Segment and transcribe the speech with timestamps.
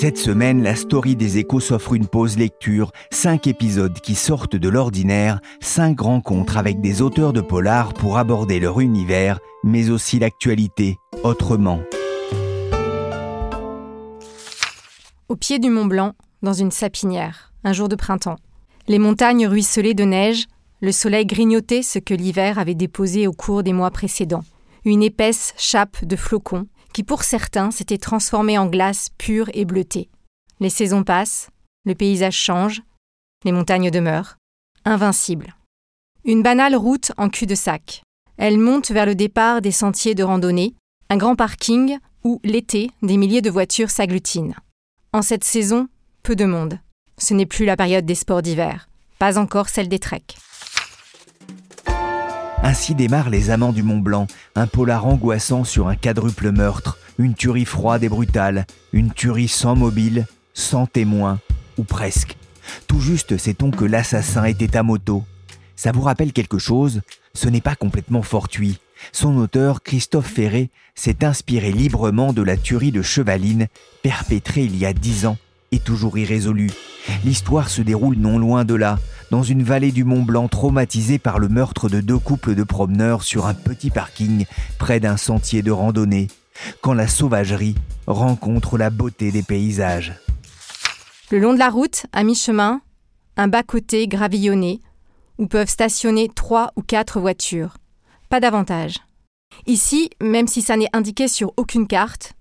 [0.00, 4.68] Cette semaine, la story des échos s'offre une pause lecture, cinq épisodes qui sortent de
[4.70, 10.96] l'ordinaire, cinq rencontres avec des auteurs de polar pour aborder leur univers, mais aussi l'actualité,
[11.22, 11.82] autrement.
[15.28, 18.38] Au pied du Mont Blanc, dans une sapinière, un jour de printemps.
[18.88, 20.46] Les montagnes ruisselaient de neige,
[20.80, 24.44] le soleil grignotait ce que l'hiver avait déposé au cours des mois précédents.
[24.86, 30.08] Une épaisse chape de flocons qui, pour certains, s'était transformée en glace pure et bleutée.
[30.60, 31.48] Les saisons passent,
[31.84, 32.82] le paysage change,
[33.44, 34.36] les montagnes demeurent,
[34.84, 35.54] invincibles.
[36.24, 38.02] Une banale route en cul-de-sac.
[38.36, 40.74] Elle monte vers le départ des sentiers de randonnée,
[41.08, 44.54] un grand parking où, l'été, des milliers de voitures s'agglutinent.
[45.12, 45.88] En cette saison,
[46.22, 46.78] peu de monde.
[47.18, 48.88] Ce n'est plus la période des sports d'hiver,
[49.18, 50.36] pas encore celle des treks.
[52.62, 57.34] Ainsi démarrent les amants du Mont Blanc, un polar angoissant sur un quadruple meurtre, une
[57.34, 61.40] tuerie froide et brutale, une tuerie sans mobile, sans témoin,
[61.78, 62.36] ou presque.
[62.86, 65.24] Tout juste sait-on que l'assassin était à moto.
[65.74, 67.00] Ça vous rappelle quelque chose?
[67.32, 68.78] Ce n'est pas complètement fortuit.
[69.12, 73.68] Son auteur, Christophe Ferré, s'est inspiré librement de la tuerie de Chevaline,
[74.02, 75.38] perpétrée il y a dix ans
[75.72, 76.70] et toujours irrésolue.
[77.24, 78.98] L'histoire se déroule non loin de là,
[79.30, 83.22] dans une vallée du Mont Blanc traumatisée par le meurtre de deux couples de promeneurs
[83.22, 84.44] sur un petit parking
[84.78, 86.28] près d'un sentier de randonnée,
[86.80, 87.76] quand la sauvagerie
[88.06, 90.14] rencontre la beauté des paysages.
[91.30, 92.80] Le long de la route, à mi-chemin,
[93.36, 94.80] un bas-côté gravillonné,
[95.38, 97.76] où peuvent stationner trois ou quatre voitures.
[98.28, 98.96] Pas davantage.
[99.66, 102.34] Ici, même si ça n'est indiqué sur aucune carte,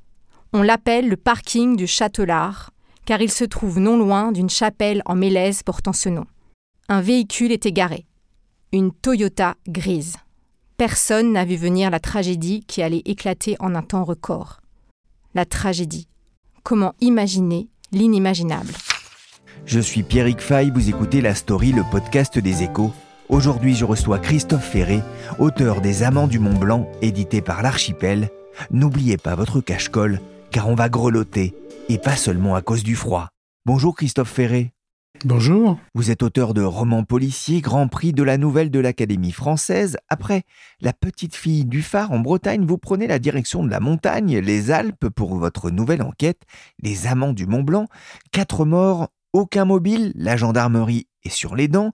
[0.53, 2.71] on l'appelle le parking du Châtelard,
[3.05, 6.25] car il se trouve non loin d'une chapelle en mélèze portant ce nom.
[6.91, 8.07] Un véhicule était garé.
[8.73, 10.15] Une Toyota grise.
[10.75, 14.61] Personne n'a vu venir la tragédie qui allait éclater en un temps record.
[15.35, 16.07] La tragédie.
[16.63, 18.73] Comment imaginer l'inimaginable?
[19.67, 22.91] Je suis Pierrick Fay, vous écoutez La Story, le podcast des échos.
[23.27, 25.01] Aujourd'hui, je reçois Christophe Ferré,
[25.37, 28.31] auteur des Amants du Mont Blanc, édité par l'Archipel.
[28.71, 31.53] N'oubliez pas votre cache-colle, car on va grelotter,
[31.87, 33.27] et pas seulement à cause du froid.
[33.67, 34.71] Bonjour Christophe Ferré.
[35.25, 35.77] Bonjour.
[35.95, 39.97] Vous êtes auteur de romans policiers, Grand Prix de la Nouvelle de l'Académie française.
[40.07, 40.43] Après
[40.79, 44.71] La petite fille du phare en Bretagne, vous prenez la direction de la montagne, les
[44.71, 46.43] Alpes, pour votre nouvelle enquête,
[46.81, 47.87] Les Amants du Mont Blanc.
[48.31, 51.91] Quatre morts, aucun mobile, la gendarmerie est sur les dents.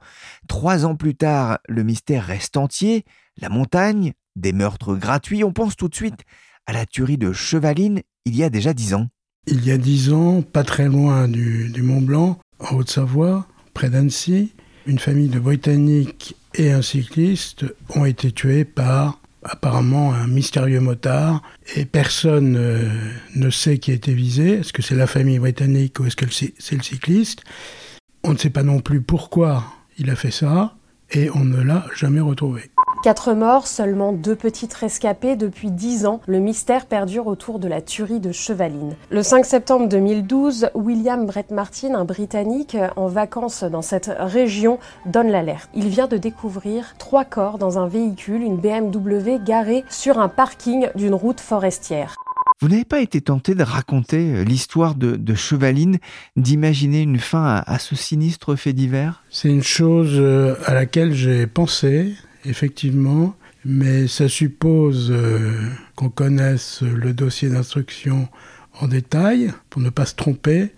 [0.48, 3.06] Trois ans plus tard, le mystère reste entier.
[3.38, 5.44] La montagne, des meurtres gratuits.
[5.44, 6.26] On pense tout de suite
[6.68, 9.08] à la tuerie de Chevaline il y a déjà dix ans.
[9.48, 14.54] Il y a dix ans, pas très loin du, Mont Blanc, en Haute-Savoie, près d'Annecy,
[14.88, 21.44] une famille de Britanniques et un cycliste ont été tués par apparemment un mystérieux motard
[21.76, 22.90] et personne euh,
[23.36, 24.60] ne sait qui a été visé.
[24.60, 27.44] Est-ce que c'est la famille britannique ou est-ce que c'est le cycliste?
[28.24, 29.64] On ne sait pas non plus pourquoi
[30.00, 30.76] il a fait ça
[31.12, 32.72] et on ne l'a jamais retrouvé.
[33.06, 35.36] Quatre morts, seulement deux petites rescapées.
[35.36, 38.96] Depuis dix ans, le mystère perdure autour de la tuerie de Chevaline.
[39.12, 45.30] Le 5 septembre 2012, William Brett Martin, un Britannique en vacances dans cette région, donne
[45.30, 45.70] l'alerte.
[45.76, 50.88] Il vient de découvrir trois corps dans un véhicule, une BMW garée sur un parking
[50.96, 52.16] d'une route forestière.
[52.60, 56.00] Vous n'avez pas été tenté de raconter l'histoire de, de Chevaline,
[56.38, 59.24] d'imaginer une fin à, à ce sinistre fait divers?
[59.30, 63.36] C'est une chose euh, à laquelle j'ai pensé effectivement,
[63.66, 68.28] mais ça suppose euh, qu'on connaisse le dossier d'instruction
[68.80, 70.72] en détail pour ne pas se tromper.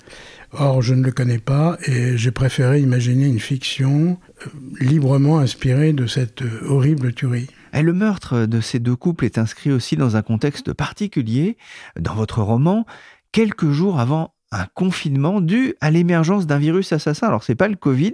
[0.53, 4.49] Or, je ne le connais pas et j'ai préféré imaginer une fiction euh,
[4.79, 7.47] librement inspirée de cette euh, horrible tuerie.
[7.73, 11.57] Et le meurtre de ces deux couples est inscrit aussi dans un contexte particulier
[11.99, 12.85] dans votre roman,
[13.33, 17.27] quelques jours avant un confinement dû à l'émergence d'un virus assassin.
[17.27, 18.13] Alors c'est pas le Covid.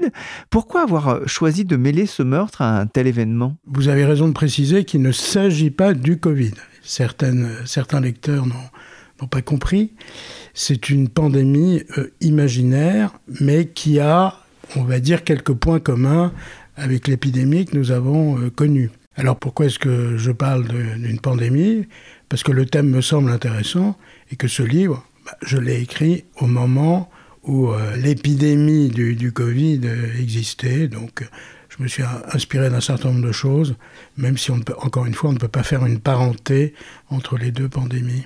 [0.49, 3.55] Pourquoi avoir choisi de mêler ce meurtre à un tel événement?
[3.65, 6.53] Vous avez raison de préciser qu'il ne s'agit pas du Covid.
[6.81, 9.93] Certaines, certains lecteurs n'ont pas compris.
[10.53, 14.35] C'est une pandémie euh, imaginaire, mais qui a,
[14.75, 16.33] on va dire, quelques points communs
[16.75, 18.91] avec l'épidémie que nous avons euh, connue.
[19.15, 21.85] Alors pourquoi est-ce que je parle d'une pandémie?
[22.29, 23.95] Parce que le thème me semble intéressant
[24.31, 25.05] et que ce livre,
[25.41, 27.09] je l'ai écrit au moment
[27.43, 29.81] où euh, l'épidémie du, du, Covid
[30.19, 30.87] existait.
[30.87, 31.27] Donc
[31.75, 33.75] je me suis inspiré d'un certain nombre de choses,
[34.17, 36.73] même si on peut, encore une fois, on ne peut pas faire une parenté
[37.09, 38.25] entre les deux pandémies.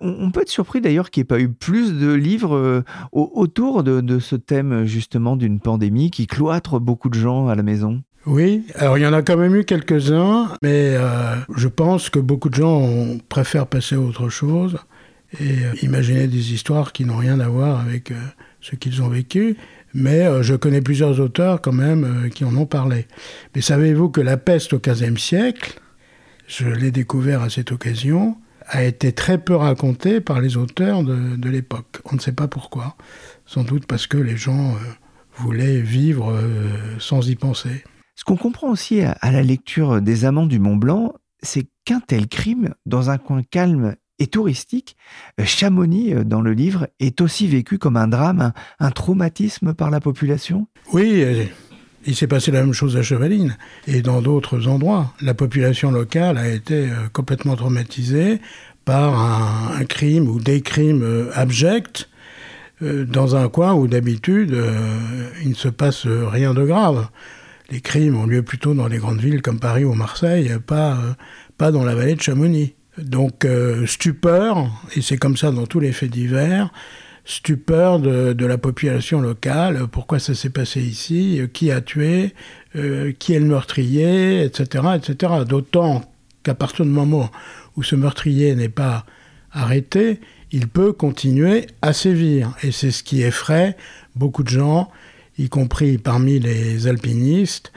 [0.00, 2.82] on peut être surpris d'ailleurs qu'il n'y ait pas eu plus de livres euh,
[3.12, 8.02] autour de, ce thème justement d'une pandémie qui cloître beaucoup de gens à la maison.
[8.24, 12.20] Oui, alors il y en a quand même eu quelques-uns, mais euh, je pense que
[12.20, 12.88] beaucoup de gens
[13.28, 14.78] préfèrent passer à autre chose
[15.40, 18.12] et euh, imaginer des histoires qui n'ont rien à voir avec
[18.60, 19.56] ce qu'ils ont vécu
[19.94, 23.06] mais euh, je connais plusieurs auteurs quand même euh, qui en ont parlé.
[23.54, 25.80] Mais savez-vous que la peste au XVe siècle,
[26.46, 28.36] je l'ai découvert à cette occasion,
[28.66, 32.00] a été très peu racontée par les auteurs de, l'époque.
[32.10, 32.96] On ne sait pas pourquoi.
[33.44, 34.78] Sans doute parce que les gens euh,
[35.36, 36.38] voulaient vivre
[36.98, 37.84] sans y penser.
[38.14, 42.28] Ce qu'on comprend aussi à la lecture des Amants du Mont Blanc, c'est qu'un tel
[42.28, 44.96] crime, dans un coin calme et touristique,
[45.40, 49.90] euh, Chamonix, euh, dans le livre, est aussi vécu comme un drame, un, traumatisme par
[49.90, 50.66] la population?
[50.92, 51.44] Oui, euh,
[52.06, 53.56] il s'est passé la même chose à Chevaline
[53.86, 55.12] et dans d'autres endroits.
[55.20, 58.40] La population locale a été complètement traumatisée
[58.84, 62.08] par un, crime ou des crimes abjects
[62.80, 64.60] dans un coin où d'habitude
[65.44, 67.06] il ne se passe rien de grave.
[67.70, 70.98] Les crimes ont lieu plutôt dans les grandes villes comme Paris ou Marseille, pas,
[71.56, 72.74] pas dans la vallée de Chamonix.
[72.98, 76.70] Donc euh, stupeur, et c'est comme ça dans tous les faits divers,
[77.24, 82.34] stupeur de, la population locale, pourquoi ça s'est passé ici, euh, qui a tué,
[82.76, 84.84] euh, qui est le meurtrier, etc.
[84.96, 85.32] etc.
[85.48, 86.02] D'autant
[86.42, 87.30] qu'à partir du moment
[87.76, 89.06] où ce meurtrier n'est pas
[89.52, 92.54] arrêté, il peut continuer à sévir.
[92.62, 93.76] Et c'est ce qui effraie
[94.16, 94.90] beaucoup de gens,
[95.38, 97.72] y compris parmi les alpinistes,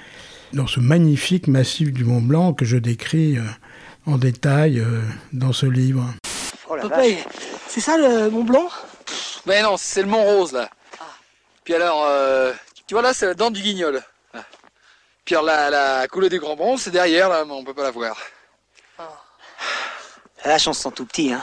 [0.55, 3.37] dans ce magnifique massif du Mont Blanc que je décris
[4.07, 5.01] en détail euh,
[5.33, 6.05] dans ce livre.
[6.69, 7.03] Oh Papa,
[7.67, 8.69] c'est ça le Mont Blanc?
[9.45, 10.69] Mais non, c'est le Mont Rose là.
[10.99, 11.03] Ah.
[11.63, 12.53] Puis alors, euh,
[12.87, 14.01] tu vois là, c'est la dent du Guignol.
[14.33, 14.43] Ah.
[15.25, 17.83] Puis alors, la, la coulée du Grand Bronze, c'est derrière là, mais on peut pas
[17.83, 18.17] la voir.
[18.97, 19.03] Oh.
[20.45, 21.41] La chance sont tout petits, hein.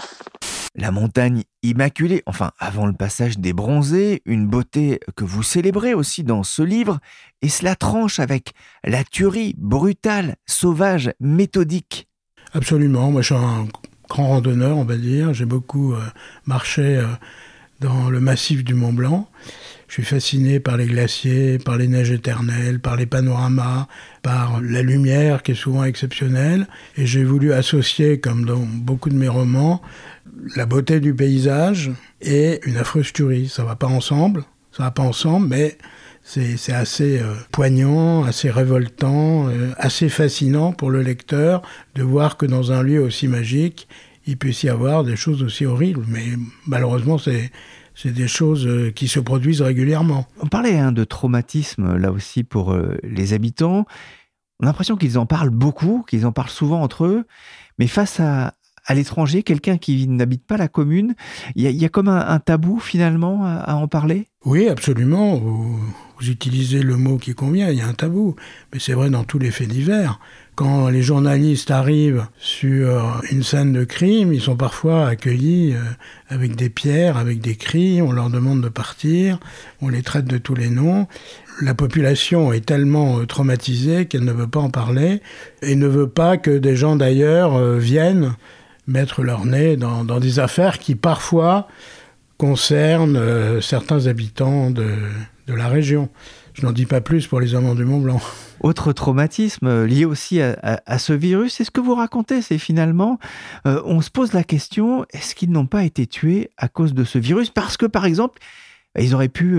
[0.74, 6.24] La montagne immaculée, enfin avant le passage des bronzés, une beauté que vous célébrez aussi
[6.24, 6.98] dans ce livre,
[7.42, 8.52] et cela tranche avec
[8.82, 12.08] la tuerie brutale, sauvage, méthodique
[12.54, 13.10] Absolument.
[13.10, 13.66] Moi, je suis un
[14.08, 15.32] grand randonneur, on va dire.
[15.32, 16.00] J'ai beaucoup euh,
[16.44, 17.06] marché euh,
[17.80, 19.28] dans le massif du Mont Blanc.
[19.92, 23.88] Je suis fasciné par les glaciers, par les neiges éternelles, par les panoramas,
[24.22, 26.66] par la lumière qui est souvent exceptionnelle.
[26.96, 29.82] Et j'ai voulu associer, comme dans beaucoup de mes romans,
[30.56, 31.90] la beauté du paysage
[32.22, 33.50] et une affreuse tuerie.
[33.50, 34.44] Ça va pas ensemble,
[34.74, 35.76] ça va pas ensemble, mais
[36.22, 41.60] c'est assez euh, poignant, assez révoltant, euh, assez fascinant pour le lecteur
[41.96, 43.88] de voir que dans un lieu aussi magique,
[44.26, 46.06] il puisse y avoir des choses aussi horribles.
[46.08, 46.28] Mais
[46.66, 47.50] malheureusement, c'est
[48.04, 50.26] des choses euh, qui se produisent régulièrement.
[50.40, 53.86] On parlait hein, de traumatisme là aussi pour les habitants.
[54.60, 57.24] On a l'impression qu'ils en parlent beaucoup, qu'ils en parlent souvent entre eux,
[57.78, 58.54] mais face à,
[58.86, 61.14] à l'étranger, quelqu'un qui n'habite pas la commune,
[61.54, 64.28] il y, a comme un, tabou finalement à, en parler?
[64.44, 65.36] Oui, absolument.
[65.36, 65.78] Vous,
[66.20, 68.36] utilisez le mot qui convient, il y a un tabou.
[68.72, 70.20] Mais c'est vrai dans tous les faits divers.
[70.54, 75.80] Quand les journalistes arrivent sur une scène de crime, ils sont parfois accueillis euh,
[76.28, 79.40] avec des pierres, avec des cris, on leur demande de partir,
[79.80, 81.06] on les traite de tous les noms
[81.60, 85.20] la population est tellement euh, traumatisée qu'elle ne veut pas en parler
[85.62, 88.34] et ne veut pas que des gens d'ailleurs euh, viennent
[88.86, 91.68] mettre leur nez dans, des affaires qui parfois
[92.36, 94.86] concernent euh, certains habitants de,
[95.46, 96.08] la région.
[96.54, 98.20] Je n'en dis pas plus pour les amants du Mont Blanc.
[98.60, 103.18] Autre traumatisme euh, lié aussi à, ce virus, c'est ce que vous racontez, c'est finalement,
[103.66, 107.04] euh, on se pose la question, est-ce qu'ils n'ont pas été tués à cause de
[107.04, 107.50] ce virus?
[107.50, 108.38] Parce que, par exemple,
[108.98, 109.58] ils auraient pu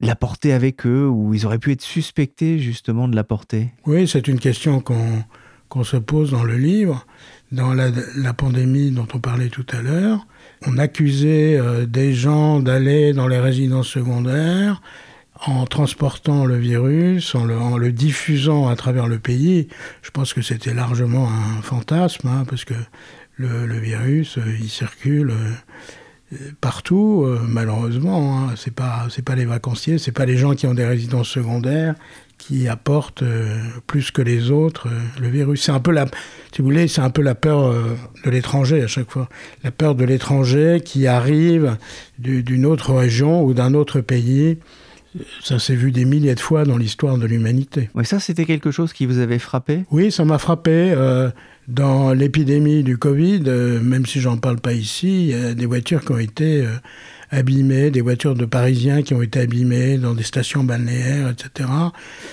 [0.00, 4.38] l'apporter avec eux ou ils auraient pu être suspectés justement de l'apporter Oui, c'est une
[4.38, 7.06] question qu'on se pose dans le livre
[7.52, 7.90] dans la,
[8.32, 10.26] pandémie dont on parlait tout à l'heure.
[10.66, 14.80] On accusait euh, des gens d'aller dans les résidences secondaires
[15.46, 17.44] en transportant le virus, en
[17.76, 19.68] le, diffusant à travers le pays.
[20.02, 22.74] Je pense que c'était largement un fantasme, hein, parce que
[23.36, 28.38] le, virus, euh, il circule euh, partout, malheureusement.
[28.38, 28.54] Hein.
[28.56, 31.94] C'est pas, pas les vacanciers, c'est pas les gens qui ont des résidences secondaires
[32.40, 35.62] qui apporte euh, plus que les autres euh, le virus.
[35.62, 36.06] C'est un peu la,
[36.52, 39.28] si vous voulez, c'est un peu la peur euh, de l'étranger à chaque fois.
[39.62, 41.76] La peur de l'étranger qui arrive
[42.18, 44.58] d'une autre région ou d'un autre pays
[45.42, 47.90] Ça s'est vu des milliers de fois dans l'histoire de l'humanité.
[47.94, 49.84] Oui, ça, c'était quelque chose qui vous avait frappé?
[49.90, 50.92] Oui, ça m'a frappé.
[50.96, 51.30] Euh,
[51.68, 55.66] dans l'épidémie du Covid, euh, même si j'en parle pas ici, il y a des
[55.66, 56.76] voitures qui ont été euh,
[57.30, 61.68] abîmées, des voitures de Parisiens qui ont été abîmées dans des stations balnéaires, etc.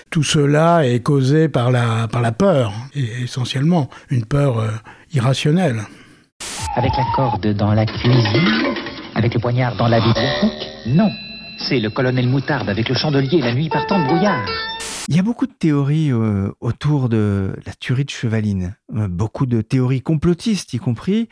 [0.10, 4.81] Tout cela est causé par la, par la peur, essentiellement, une peur
[5.13, 5.81] irrationnelle.
[6.75, 8.75] Avec la corde dans la cuisine
[9.15, 11.10] Avec le poignard dans la bibliothèque Non
[11.59, 14.45] c'est le colonel Moutarde avec le chandelier la nuit partant de brouillard.
[15.09, 19.45] Il y a beaucoup de théories euh, autour de la tuerie de Chevaline, euh, beaucoup
[19.45, 21.29] de théories complotistes y compris.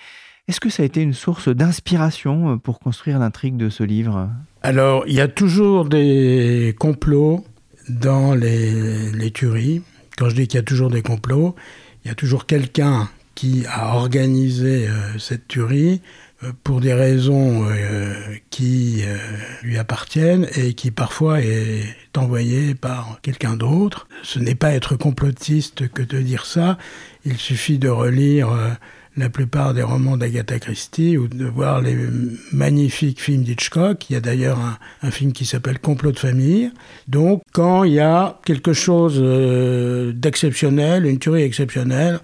[0.48, 4.30] Est-ce que ça a été une source d'inspiration euh, pour construire l'intrigue de ce livre?
[4.62, 7.44] Alors, il y a toujours des complots
[7.90, 9.82] dans les, les tueries.
[10.18, 11.56] Quand je dis qu'il y a toujours des complots,
[12.04, 14.88] il y a toujours quelqu'un qui a organisé
[15.20, 16.00] cette tuerie
[16.64, 18.14] pour des raisons euh,
[18.50, 19.18] qui euh,
[19.64, 24.08] lui appartiennent et qui parfois est envoyé par quelqu'un d'autre.
[24.24, 26.78] Ce n'est pas être complotiste que de dire ça.
[27.26, 28.50] Il suffit de relire
[29.18, 31.98] la plupart des romans d'Agatha Christie ou de voir les
[32.52, 34.10] magnifiques films d'Hitchcock.
[34.10, 34.60] Il y a d'ailleurs
[35.02, 36.72] un, film qui s'appelle Complot de famille.
[37.08, 39.20] Donc quand il y a quelque chose
[40.14, 42.20] d'exceptionnel, une tuerie exceptionnelle,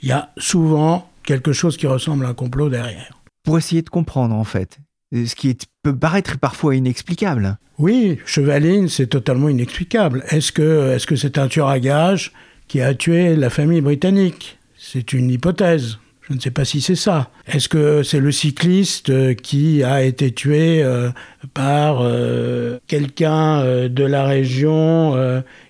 [0.00, 3.15] il y a souvent quelque chose qui ressemble à un complot derrière
[3.46, 4.78] pour essayer de comprendre en fait.
[5.12, 7.58] Ce qui peut paraître parfois inexplicable.
[7.78, 10.24] Oui, Chevaline, c'est totalement inexplicable.
[10.28, 12.32] Est-ce que est-ce que c'est un tueur à gages
[12.68, 14.58] qui a tué la famille britannique?
[14.76, 15.98] C'est une hypothèse.
[16.28, 17.30] Je ne sais pas si c'est ça.
[17.46, 21.10] Est-ce que c'est le cycliste qui a été tué euh,
[21.54, 25.14] par euh, quelqu'un euh, de la région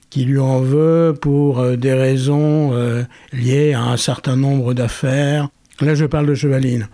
[0.09, 2.73] qui lui en veut pour des raisons
[3.33, 5.49] liées à un certain nombre d'affaires?
[5.83, 6.89] Là, je parle de Chevaline.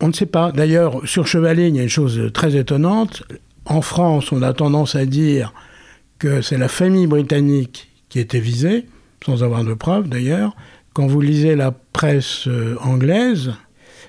[0.00, 0.52] On ne sait pas.
[0.52, 3.22] D'ailleurs, sur Chevalier, il y a une chose très étonnante.
[3.66, 5.52] En France, on a tendance à dire
[6.18, 8.86] que c'est la famille britannique qui était visée,
[9.24, 10.56] sans avoir de preuves d'ailleurs.
[10.92, 13.52] Quand vous lisez la presse euh, anglaise,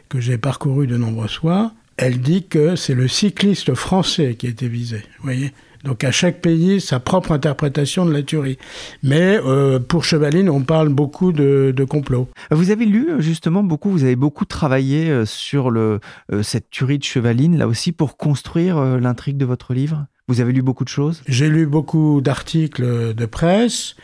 [0.09, 4.67] que j'ai parcourue de nombreuses fois, elle dit que c'est le cycliste français qui été
[4.67, 4.97] visé.
[5.19, 8.57] Vous voyez donc à chaque pays, sa propre interprétation de la tuerie.
[9.03, 12.27] Mais euh, pour Chevaline, on parle beaucoup de, de, complot.
[12.51, 15.99] Vous avez lu justement beaucoup, vous avez beaucoup travaillé euh, sur le,
[16.31, 20.05] euh, cette tuerie de Chevaline, là aussi, pour construire l'intrigue de votre livre?
[20.27, 21.23] Vous avez lu beaucoup de choses?
[21.27, 23.95] J'ai lu beaucoup d'articles de presse.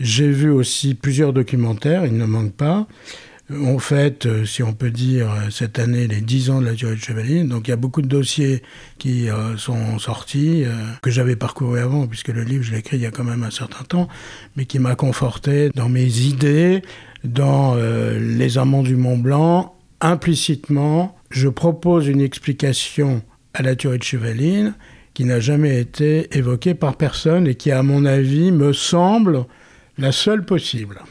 [0.00, 2.86] J'ai vu aussi plusieurs documentaires, il ne manque pas.
[3.50, 6.96] On fête, euh, si on peut dire, cette année les 10 ans de la tuerie
[6.96, 7.48] de Chevaline.
[7.48, 8.62] Donc il y a beaucoup de dossiers
[8.98, 12.98] qui euh, sont sortis, euh, que j'avais parcouru avant, puisque le livre, je l'ai écrit
[12.98, 14.08] il y a quand même un certain temps,
[14.56, 16.82] mais qui m'a conforté dans mes idées,
[17.24, 19.74] dans les amants du Mont Blanc.
[20.00, 23.22] Implicitement, je propose une explication
[23.54, 24.74] à la tuerie de Chevaline
[25.14, 29.46] qui n'a jamais été évoquée par personne et qui, à mon avis, me semble
[29.96, 31.02] la seule possible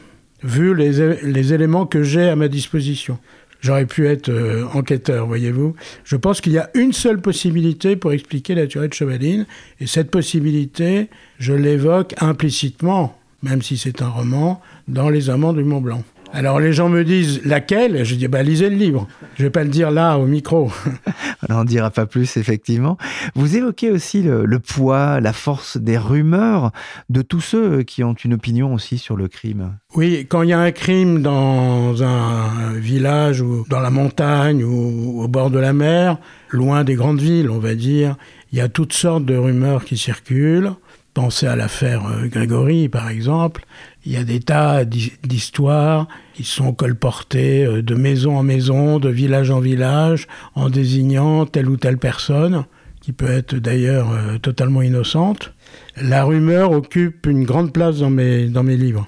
[0.42, 3.18] vu les, éléments que j'ai à ma disposition.
[3.60, 5.74] J'aurais pu être euh, enquêteur, voyez-vous.
[6.04, 9.46] Je pense qu'il y a une seule possibilité pour expliquer la tuerie de Chevaline,
[9.80, 15.64] et cette possibilité, je l'évoque implicitement, même si c'est un roman, dans Les Amants du
[15.64, 16.04] Mont Blanc.
[16.32, 18.04] Alors les gens me disent laquelle?
[18.04, 19.08] Je dis bah lisez le livre.
[19.36, 20.70] Je vais pas le dire là au micro.
[21.48, 22.98] On n'en dira pas plus effectivement.
[23.34, 26.72] Vous évoquez aussi le, poids, la force des rumeurs
[27.08, 29.78] de tous ceux qui ont une opinion aussi sur le crime.
[29.94, 35.22] Oui, quand il y a un crime dans un village ou dans la montagne ou
[35.22, 36.18] au bord de la mer,
[36.50, 38.16] loin des grandes villes, on va dire,
[38.52, 40.72] il y a toutes sortes de rumeurs qui circulent.
[41.14, 43.64] Pensez à l'affaire euh, Grégory, par exemple.
[44.08, 49.10] Il y a des tas d'histoires qui sont colportées euh, de maison en maison, de
[49.10, 52.64] village en village, en désignant telle ou telle personne,
[53.02, 55.52] qui peut être d'ailleurs euh, totalement innocente.
[56.00, 59.06] La rumeur occupe une grande place dans mes, dans mes livres.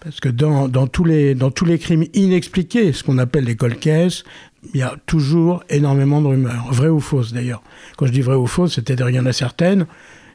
[0.00, 3.54] Parce que dans, dans, tous les, dans tous les crimes inexpliqués, ce qu'on appelle les
[3.54, 4.24] colcaisses,
[4.74, 7.62] il y a toujours énormément de rumeurs, vraies ou fausses d'ailleurs.
[7.96, 9.86] Quand je dis vraies ou fausses, c'est-à-dire il y en a certaines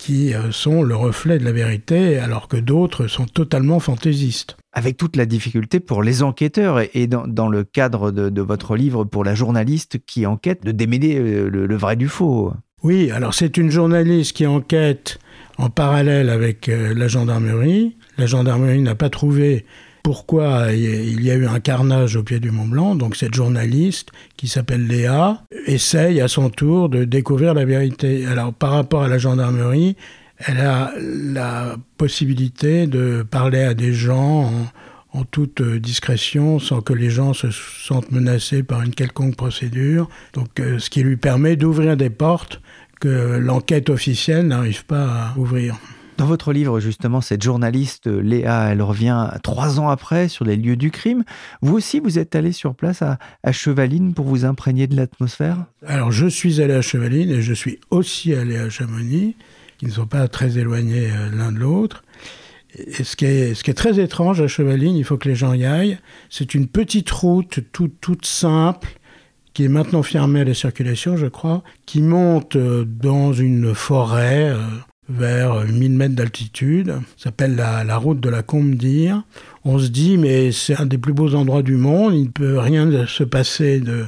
[0.03, 4.57] qui euh, sont le reflet de la vérité, alors que d'autres sont totalement fantaisistes.
[4.73, 9.23] Avec toute la difficulté pour les enquêteurs et dans, le cadre de, votre livre pour
[9.23, 12.51] la journaliste qui enquête, de démêler euh, le, vrai du faux.
[12.81, 15.19] Oui, alors c'est une journaliste qui enquête
[15.57, 17.95] en parallèle avec euh, la gendarmerie.
[18.17, 19.63] La gendarmerie n'a pas trouvé
[20.03, 22.95] pourquoi il y a eu un carnage au pied du Mont Blanc.
[22.95, 28.25] Donc cette journaliste, qui s'appelle Léa, essaye à son tour de découvrir la vérité.
[28.25, 29.95] Alors par rapport à la gendarmerie,
[30.37, 34.51] elle a la possibilité de parler à des gens
[35.13, 40.09] en, toute discrétion, sans que les gens se sentent menacés par une quelconque procédure.
[40.33, 42.61] Donc, euh, ce qui lui permet d'ouvrir des portes
[42.99, 45.77] que l'enquête officielle n'arrive pas à ouvrir.
[46.17, 50.75] Dans votre livre, justement, cette journaliste Léa, elle revient trois ans après sur les lieux
[50.75, 51.23] du crime.
[51.61, 53.17] Vous aussi, vous êtes allé sur place à,
[53.51, 55.65] Chevaline pour vous imprégner de l'atmosphère?
[55.85, 59.35] Alors, je suis allé à Chevaline et je suis aussi allé à Chamonix,
[59.77, 62.03] qui ne sont pas très éloignés euh, l'un de l'autre.
[62.75, 65.97] Et ce qui, est, très étrange à Chevaline, il faut que les gens y aillent,
[66.29, 68.99] c'est une petite route toute, toute simple,
[69.53, 74.49] qui est maintenant fermée à la circulation, je crois, qui monte euh, dans une forêt
[74.49, 74.57] euh,
[75.09, 79.23] vers 1000 mètres d'altitude, s'appelle la, route de la Combe d'Ire.
[79.65, 82.59] On se dit, mais c'est un des plus beaux endroits du monde, il ne peut
[82.59, 84.07] rien se passer de,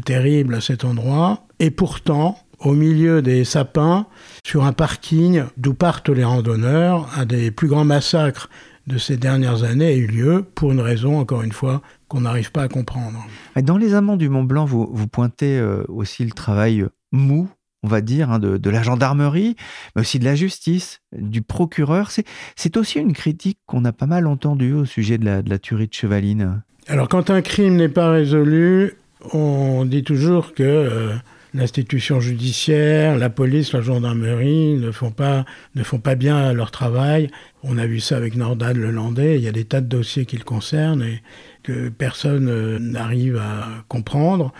[0.00, 1.46] terrible à cet endroit.
[1.58, 4.06] Et pourtant, au milieu des sapins,
[4.44, 8.48] sur un parking d'où partent les randonneurs, un des plus grands massacres
[8.88, 12.50] de ces dernières années a eu lieu pour une raison, encore une fois, qu'on n'arrive
[12.50, 13.24] pas à comprendre.
[13.62, 17.48] Dans les amants du Mont Blanc, vous, vous pointez euh, aussi le travail mou
[17.82, 19.56] on va dire, hein, de, la gendarmerie,
[19.94, 22.10] mais aussi de la justice, du procureur.
[22.56, 25.94] C'est aussi une critique qu'on a pas mal entendue au sujet de la, tuerie de
[25.94, 26.62] Chevaline.
[26.88, 28.94] Alors quand un crime n'est pas résolu,
[29.32, 31.14] on dit toujours que euh,
[31.54, 37.30] l'institution judiciaire, la police, la gendarmerie ne font, pas, ne font pas bien leur travail.
[37.62, 40.26] On a vu ça avec Nordal le Landais, il y a des tas de dossiers
[40.26, 41.22] qui le concernent et
[41.62, 44.52] que personne euh, n'arrive à comprendre.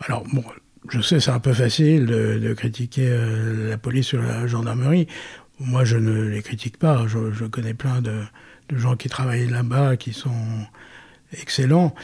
[0.00, 0.42] Alors, bon,
[0.88, 5.06] je sais, c'est un peu facile de, critiquer euh, la police ou la gendarmerie.
[5.60, 7.04] Moi, je ne les critique pas.
[7.06, 8.22] Je, connais plein de,
[8.74, 10.30] gens qui travaillent là-bas qui sont
[11.40, 11.94] excellents.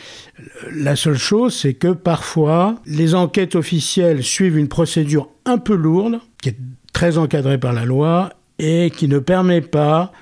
[0.70, 6.20] La seule chose, c'est que parfois, les enquêtes officielles suivent une procédure un peu lourde,
[6.40, 6.58] qui est
[6.92, 10.12] très encadrée par la loi, et qui ne permet pas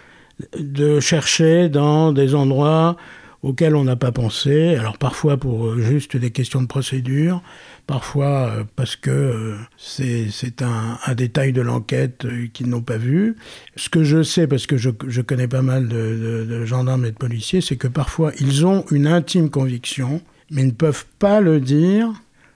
[0.59, 2.97] de chercher dans des endroits
[3.43, 4.77] auxquels on n'a pas pensé.
[4.77, 7.43] Alors parfois pour juste des questions de procédure,
[7.87, 13.37] parfois euh, parce que euh, c'est un, détail de l'enquête euh, qu'ils n'ont pas vu.
[13.77, 14.91] Ce que je sais, parce que je,
[15.21, 19.51] connais pas mal de, gendarmes et de policiers, c'est que parfois ils ont une intime
[19.51, 22.09] conviction, mais ne peuvent pas le dire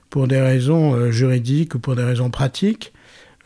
[0.09, 2.91] pour des raisons juridiques ou pour des raisons pratiques.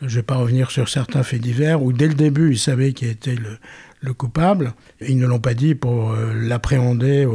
[0.00, 2.92] Je ne vais pas revenir sur certains faits divers où dès le début ils savaient
[2.92, 3.58] qui était le,
[4.00, 4.74] le coupable.
[5.00, 7.26] Ils ne l'ont pas dit pour l'appréhender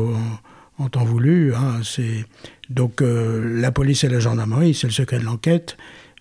[0.81, 1.53] en temps voulu.
[1.53, 1.81] Hein.
[2.69, 5.77] Donc euh, la police et la gendarmerie, c'est le secret de l'enquête,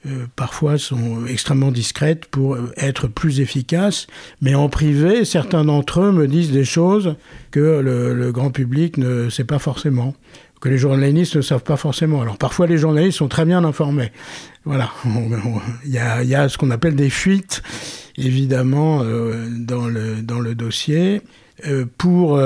[0.07, 4.07] euh, parfois sont extrêmement discrètes pour euh, être plus efficaces,
[4.41, 7.17] mais en privé, certains d'entre eux me disent des choses
[7.51, 10.15] que le, grand public ne sait pas forcément,
[10.61, 12.21] que les journalistes ne savent pas forcément.
[12.21, 14.13] Alors parfois les journalistes sont très bien informés.
[14.65, 14.91] Voilà,
[15.85, 15.99] il y,
[16.35, 17.63] a, ce qu'on appelle des fuites,
[18.17, 21.23] évidemment, dans, le, dans le dossier.
[21.99, 22.41] Pour,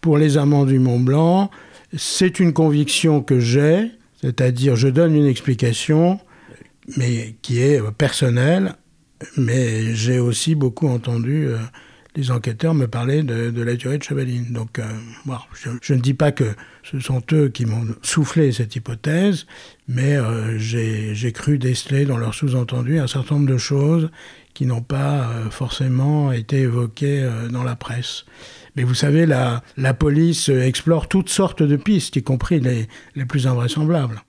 [0.00, 1.50] pour les amants du Mont Blanc,
[1.96, 6.20] c'est une conviction que j'ai, c'est-à-dire je donne une explication,
[6.96, 8.74] mais qui est euh, personnelle,
[9.36, 11.56] mais j'ai aussi beaucoup entendu euh,
[12.14, 14.52] les enquêteurs me parler de, la tuerie de Chevaline.
[14.52, 14.84] Donc, euh,
[15.82, 19.46] je, ne dis pas que ce sont eux qui m'ont soufflé cette hypothèse,
[19.86, 20.16] mais
[20.56, 24.10] j'ai cru déceler dans leur sous-entendu un certain nombre de choses
[24.56, 28.24] qui n'ont pas forcément été évoquées dans la presse.
[28.74, 33.26] Mais vous savez, la, la police explore toutes sortes de pistes, y compris les, les
[33.26, 34.22] plus invraisemblables.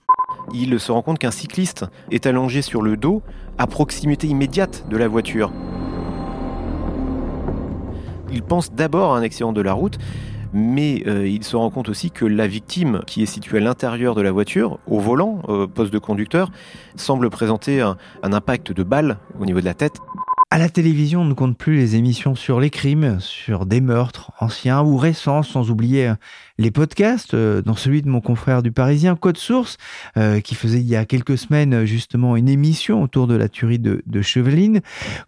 [0.52, 3.22] Il se rend compte qu'un cycliste est allongé sur le dos
[3.56, 5.50] à proximité immédiate de la voiture.
[8.30, 9.96] Il pense d'abord à un accident de la route,
[10.52, 14.14] mais euh, il se rend compte aussi que la victime, qui est située à l'intérieur
[14.14, 16.50] de la voiture, au volant, au poste de conducteur,
[16.96, 19.98] semble présenter un, un impact de balle au niveau de la tête.
[20.50, 24.32] À la télévision, on ne compte plus les émissions sur les crimes, sur des meurtres
[24.40, 26.14] anciens ou récents, sans oublier euh,
[26.56, 29.76] les podcasts, euh, dans celui de mon confrère du Parisien, Code Source,
[30.16, 33.78] euh, qui faisait il y a quelques semaines justement une émission autour de la tuerie
[33.78, 34.80] de, de Cheveline.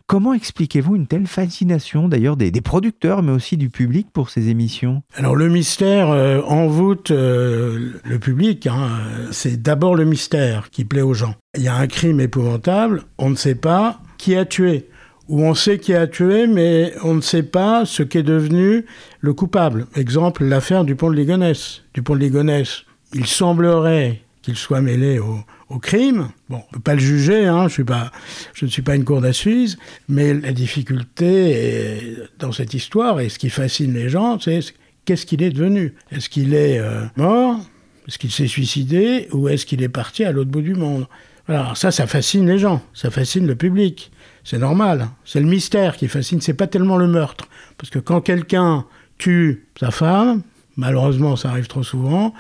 [0.07, 5.03] Comment expliquez-vous une telle fascination d'ailleurs des, producteurs, mais aussi du public pour ces émissions?
[5.17, 6.09] Alors le mystère
[6.49, 8.67] envoûte le public.
[8.67, 8.89] Hein.
[9.33, 11.35] C'est d'abord le mystère qui plaît aux gens.
[11.57, 14.89] Il y a un crime épouvantable, on ne sait pas qui a tué
[15.31, 18.85] où on sait qui a tué, mais on ne sait pas ce qu'est devenu
[19.21, 19.87] le coupable.
[19.95, 21.83] Exemple, l'affaire du pont de Ligonnès.
[21.95, 26.31] Du pont de Ligonnès, il semblerait qu'il soit mêlé au, crime.
[26.49, 29.79] Bon, on ne peut pas le juger, hein, je ne suis pas une cour d'assises,
[30.09, 34.59] mais la difficulté dans cette histoire, et ce qui fascine les gens, c'est
[35.05, 35.95] qu'est-ce qu'il est devenu?
[36.11, 37.61] Est-ce qu'il est, euh, mort?
[38.09, 39.29] Est-ce qu'il s'est suicidé?
[39.31, 41.07] Ou est-ce qu'il est parti à l'autre bout du monde?
[41.47, 44.11] Alors ça, ça fascine les gens, ça fascine le public.
[44.45, 45.09] C'est normal.
[45.25, 46.41] C'est le mystère qui fascine.
[46.41, 47.49] C'est pas tellement le meurtre.
[47.79, 48.85] Parce que quand quelqu'un
[49.19, 50.43] tue sa femme,
[50.77, 52.35] malheureusement ça arrive trop souvent,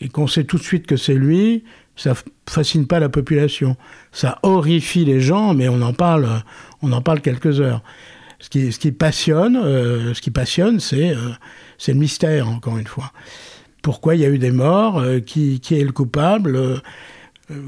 [0.00, 1.64] et qu'on sait tout de suite que c'est lui,
[1.96, 2.14] ça
[2.48, 3.76] fascine pas la population.
[4.12, 6.28] Ça horrifie les gens, mais on en parle,
[6.82, 7.82] on en parle quelques heures.
[8.40, 11.30] Ce qui, passionne, euh, ce qui passionne, c'est euh,
[11.78, 13.10] c'est le mystère, encore une fois.
[13.80, 16.82] Pourquoi il y a eu des morts euh, qui, qui, est le coupable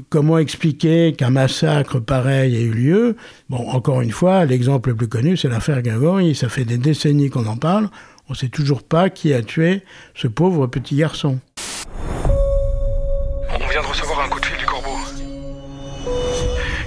[0.09, 3.15] Comment expliquer qu'un massacre pareil ait eu lieu?
[3.49, 6.33] Bon, encore une fois, l'exemple le plus connu, c'est l'affaire Gavori.
[6.33, 7.89] Ça fait des décennies qu'on en parle.
[8.27, 9.83] On ne sait toujours pas qui a tué
[10.15, 11.39] ce pauvre petit garçon.
[13.53, 14.97] On vient de recevoir un coup de fil du corbeau.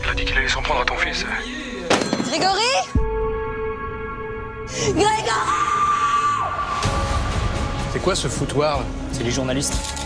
[0.03, 1.25] Il a dit qu'il allait s'en prendre à ton fils.
[2.27, 2.61] Grégory?
[4.67, 5.07] Grégory
[7.93, 8.85] C'est quoi ce foutoir?
[9.13, 10.00] C'est les journalistes.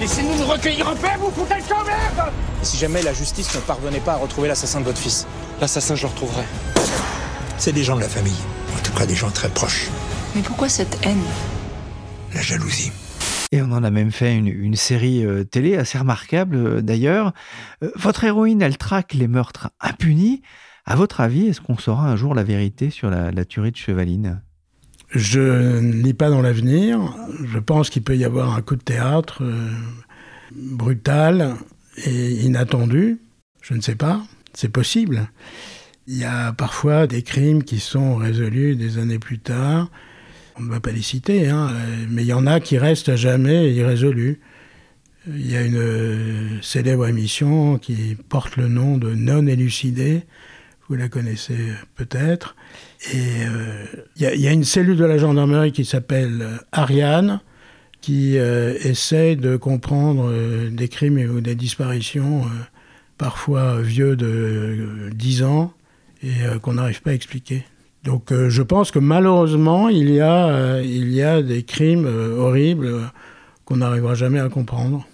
[0.00, 3.60] Laissez-nous nous recueillir un peu, vous foutez quand même Et si jamais la justice ne
[3.60, 5.26] parvenait pas à retrouver l'assassin de votre fils?
[5.58, 6.42] L'assassin, je le retrouverai.
[7.56, 8.36] C'est des gens de la famille,
[8.76, 9.88] en tout cas des gens très proches.
[10.34, 11.22] Mais pourquoi cette haine?
[12.34, 12.92] La jalousie.
[13.52, 17.32] Et on en a même fait une, une série euh, télé assez remarquable euh, d'ailleurs.
[17.82, 20.42] Euh, votre héroïne, elle traque les meurtres impunis.
[20.84, 23.76] À votre avis, est-ce qu'on saura un jour la vérité sur la, la tuerie de
[23.76, 24.42] Chevaline?
[25.10, 27.14] Je ne lis pas dans l'avenir.
[27.44, 29.42] Je pense qu'il peut y avoir un coup de théâtre
[30.52, 31.54] brutal
[32.04, 33.18] et inattendu.
[33.62, 34.22] Je ne sais pas.
[34.54, 35.28] C'est possible.
[36.06, 39.90] Il y a parfois des crimes qui sont résolus des années plus tard.
[40.58, 41.70] On ne va pas les citer, hein,
[42.08, 44.40] mais il y en a qui restent à jamais irrésolus.
[45.26, 50.22] Il y a une célèbre émission qui porte le nom de Non élucidé.
[50.88, 51.58] Vous la connaissez
[51.96, 52.54] peut-être.
[53.12, 53.84] Et euh,
[54.16, 57.40] il, il, y a, une cellule de la gendarmerie qui s'appelle Ariane,
[58.00, 62.44] qui euh, essaie de comprendre euh, des crimes ou des disparitions,
[63.18, 65.72] parfois vieux de 10 ans,
[66.22, 67.64] et qu'on n'arrive pas à expliquer.
[68.06, 72.06] Donc euh, je pense que malheureusement, il y a, euh, il y a des crimes
[72.06, 73.00] euh, horribles
[73.64, 75.04] qu'on n'arrivera jamais à comprendre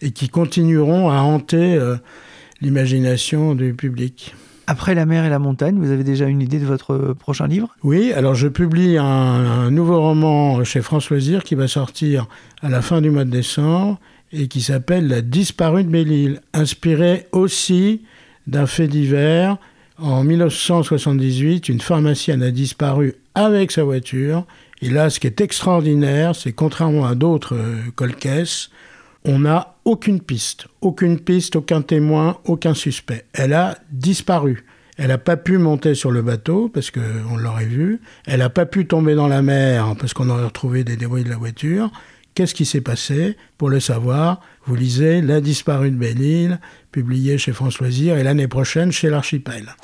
[0.00, 1.78] et qui continueront à hanter
[2.60, 4.34] l'imagination du public.
[4.70, 7.74] Après la mer et la montagne, vous avez déjà une idée de votre prochain livre?
[7.82, 12.26] Oui, alors je publie un, nouveau roman chez France Loisirs qui va sortir
[12.60, 13.98] à la fin du mois de décembre
[14.30, 18.02] et qui s'appelle La disparue de Belle-Île, inspiré aussi
[18.46, 19.56] d'un fait divers
[19.96, 24.44] en 1978, une pharmacienne a disparu avec sa voiture.
[24.82, 27.80] Et là, ce qui est extraordinaire, c'est contrairement à d'autres euh,
[29.24, 33.24] on n'a aucune piste, aucune piste, aucun témoin, aucun suspect.
[33.32, 34.66] Elle a disparu.
[34.98, 38.02] Elle n'a pas pu monter sur le bateau parce qu'on l'aurait vu.
[38.26, 41.30] Elle n'a pas pu tomber dans la mer parce qu'on aurait retrouvé des débris de
[41.30, 41.90] la voiture.
[42.34, 43.38] Qu'est-ce qui s'est passé?
[43.56, 46.60] Pour le savoir, vous lisez La disparue de Belle-Île,
[46.92, 49.74] publié chez France Loisirs, et l'année prochaine chez l'Archipel.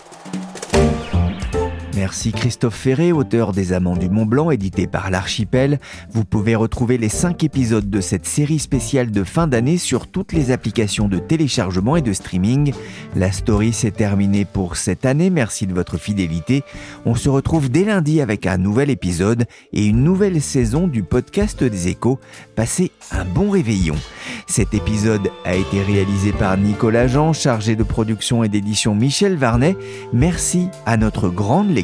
[1.97, 5.79] Merci Christophe Ferré, auteur des Amants du Mont Blanc, édité par l'Archipel.
[6.11, 10.33] Vous pouvez retrouver les cinq épisodes de cette série spéciale de fin d'année sur toutes
[10.33, 12.73] les applications de téléchargement et de streaming.
[13.15, 15.31] La story s'est terminée pour cette année.
[15.31, 16.65] Merci de votre fidélité.
[17.05, 21.63] On se retrouve dès lundi avec un nouvel épisode et une nouvelle saison du podcast
[21.63, 22.19] des échos.
[22.57, 23.95] Passez un bon réveillon.
[24.49, 29.77] Cet épisode a été réalisé par Nicolas Jean, chargé de production et d'édition Michel Varnet.
[30.13, 31.84] Merci à notre grande lecture